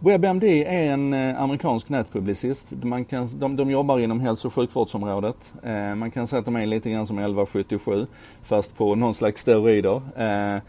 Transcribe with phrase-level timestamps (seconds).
[0.00, 2.66] WebMD är en eh, amerikansk nätpublicist.
[2.82, 5.52] Man kan, de, de jobbar inom hälso och sjukvårdsområdet.
[5.62, 8.06] Eh, man kan säga att de är lite grann som 1177
[8.42, 10.02] fast på någon slags steroider.
[10.16, 10.60] Eh, eh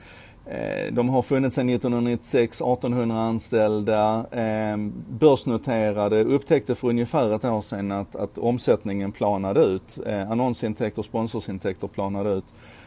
[0.91, 4.77] de har funnits sedan 1996, 1800 anställda, eh,
[5.09, 9.99] börsnoterade, upptäckte för ungefär ett år sedan att, att omsättningen planade ut.
[10.05, 12.45] Eh, annonsintäkter och sponsorsintäkter planade ut.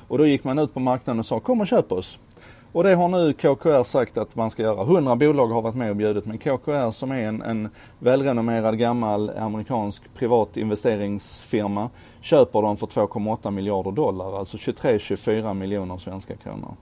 [0.08, 2.18] Och då gick man ut på marknaden och sa kom och köp oss.
[2.72, 4.82] Och det har nu KKR sagt att man ska göra.
[4.82, 9.30] 100 bolag har varit med och bjudit men KKR som är en, en välrenommerad gammal
[9.30, 11.90] amerikansk privat investeringsfirma
[12.20, 16.74] köper dem för 2,8 miljarder dollar, alltså 23-24 miljoner svenska kronor.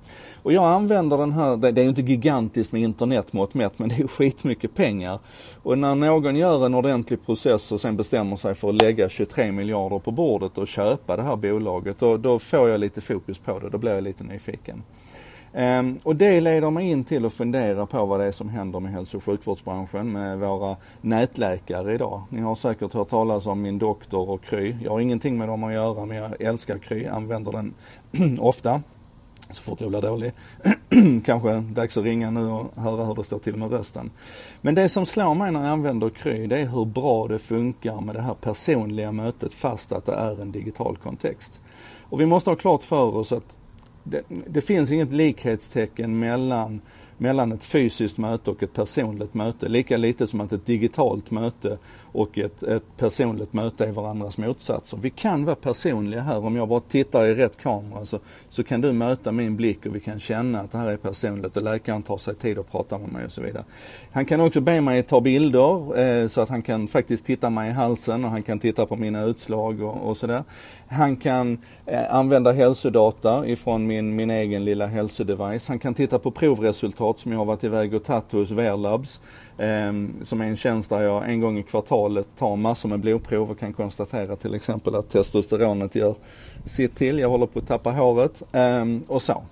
[0.43, 3.95] Och jag använder den här, det är ju inte gigantiskt med internetmått mätt men det
[3.95, 5.19] är ju skitmycket pengar.
[5.63, 9.53] Och när någon gör en ordentlig process och sen bestämmer sig för att lägga 23
[9.53, 13.59] miljarder på bordet och köpa det här bolaget, då, då får jag lite fokus på
[13.59, 14.83] det, då blir jag lite nyfiken.
[15.53, 18.81] Um, och det leder mig in till att fundera på vad det är som händer
[18.81, 22.23] med hälso och sjukvårdsbranschen med våra nätläkare idag.
[22.29, 24.77] Ni har säkert hört talas om min doktor och Kry.
[24.83, 27.75] Jag har ingenting med dem att göra men jag älskar Kry, använder den
[28.41, 28.83] ofta.
[29.53, 30.33] Så fort jag blir dålig.
[31.25, 34.11] Kanske dags att ringa nu och höra hur det står till med rösten.
[34.61, 38.01] Men det som slår mig när jag använder Kry det är hur bra det funkar
[38.01, 41.61] med det här personliga mötet fast att det är en digital kontext.
[42.11, 43.59] Och vi måste ha klart för oss att
[44.05, 46.81] det, det finns inget likhetstecken mellan
[47.21, 49.69] mellan ett fysiskt möte och ett personligt möte.
[49.69, 51.79] Lika lite som att ett digitalt möte
[52.13, 54.99] och ett, ett personligt möte är varandras motsatser.
[55.03, 56.45] Vi kan vara personliga här.
[56.45, 58.19] Om jag bara tittar i rätt kamera så,
[58.49, 61.57] så kan du möta min blick och vi kan känna att det här är personligt
[61.57, 63.65] och läkaren tar sig tid att prata med mig och så vidare.
[64.13, 67.71] Han kan också be mig ta bilder eh, så att han kan faktiskt titta mig
[67.71, 70.45] i halsen och han kan titta på mina utslag och, och sådär.
[70.89, 75.69] Han kan eh, använda hälsodata ifrån min, min egen lilla hälsodevice.
[75.69, 79.21] Han kan titta på provresultat som jag har varit iväg och tagit hos Verlabs.
[79.59, 83.51] Eh, som är en tjänst där jag en gång i kvartalet tar massor med blodprov
[83.51, 86.15] och kan konstatera till exempel att testosteronet gör
[86.67, 87.19] sitt till.
[87.19, 89.43] Jag håller på att tappa håret eh, och så.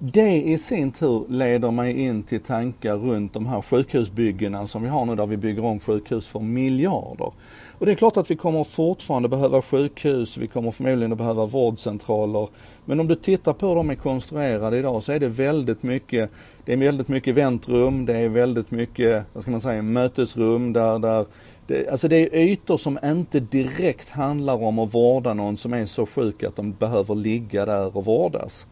[0.00, 4.88] Det i sin tur leder mig in till tankar runt de här sjukhusbyggena som vi
[4.88, 7.32] har nu där vi bygger om sjukhus för miljarder.
[7.78, 11.46] Och det är klart att vi kommer fortfarande behöva sjukhus, vi kommer förmodligen att behöva
[11.46, 12.48] vårdcentraler.
[12.84, 16.30] Men om du tittar på hur de är konstruerade idag så är det väldigt mycket,
[16.64, 20.98] det är väldigt mycket väntrum, det är väldigt mycket, vad ska man säga, mötesrum där,
[20.98, 21.26] där
[21.66, 25.86] det, alltså det är ytor som inte direkt handlar om att vårda någon som är
[25.86, 28.66] så sjuk att de behöver ligga där och vårdas.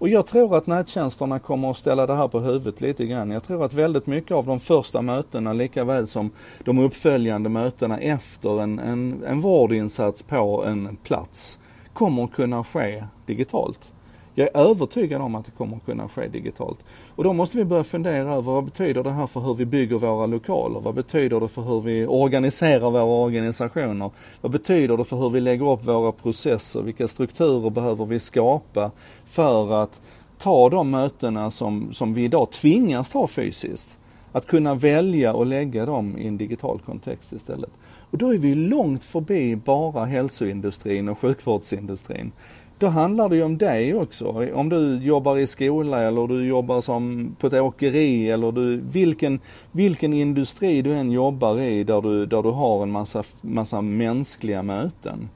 [0.00, 3.30] Och jag tror att nättjänsterna kommer att ställa det här på huvudet lite grann.
[3.30, 6.30] Jag tror att väldigt mycket av de första mötena lika väl som
[6.64, 11.58] de uppföljande mötena efter en, en, en vårdinsats på en plats
[11.92, 13.92] kommer att kunna ske digitalt.
[14.40, 16.78] Jag är övertygad om att det kommer att kunna ske digitalt.
[17.16, 19.96] Och då måste vi börja fundera över vad betyder det här för hur vi bygger
[19.96, 20.80] våra lokaler?
[20.80, 24.10] Vad betyder det för hur vi organiserar våra organisationer?
[24.40, 26.82] Vad betyder det för hur vi lägger upp våra processer?
[26.82, 28.90] Vilka strukturer behöver vi skapa
[29.26, 30.00] för att
[30.38, 33.98] ta de mötena som, som vi idag tvingas ta fysiskt?
[34.32, 37.70] Att kunna välja och lägga dem i en digital kontext istället.
[38.10, 42.32] Och då är vi långt förbi bara hälsoindustrin och sjukvårdsindustrin.
[42.80, 44.52] Då handlar det ju om dig också.
[44.54, 49.40] Om du jobbar i skola eller du jobbar som på ett åkeri eller du, vilken,
[49.72, 54.62] vilken industri du än jobbar i där du, där du har en massa, massa mänskliga
[54.62, 55.28] möten.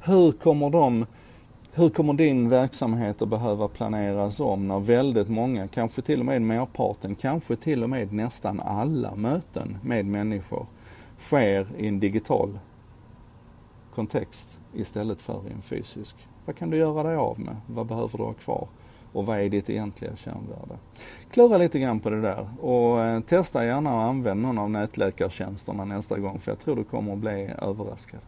[0.00, 1.06] Hur kommer de
[1.72, 6.42] hur kommer din verksamhet att behöva planeras om när väldigt många, kanske till och med
[6.42, 10.66] merparten, kanske till och med nästan alla möten med människor
[11.18, 12.58] sker i en digital
[13.94, 16.16] kontext istället för i en fysisk?
[16.44, 17.56] Vad kan du göra dig av med?
[17.66, 18.68] Vad behöver du ha kvar?
[19.12, 20.78] Och vad är ditt egentliga kärnvärde?
[21.30, 25.84] Klura lite grann på det där och eh, testa gärna att använda någon av nätläkartjänsterna
[25.84, 28.20] nästa gång för jag tror du kommer att bli överraskad.